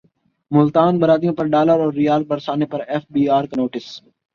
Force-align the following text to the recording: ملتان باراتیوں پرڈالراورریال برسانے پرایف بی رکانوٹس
ملتان 0.51 0.93
باراتیوں 1.01 1.33
پرڈالراورریال 1.39 2.21
برسانے 2.29 2.65
پرایف 2.73 3.03
بی 3.13 3.23
رکانوٹس 3.43 3.85